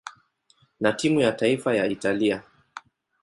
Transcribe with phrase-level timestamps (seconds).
[0.79, 2.43] na timu ya taifa ya Italia.